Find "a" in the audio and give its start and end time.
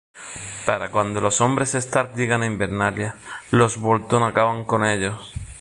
2.41-2.47